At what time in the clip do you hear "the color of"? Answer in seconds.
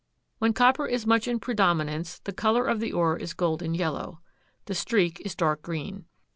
2.17-2.79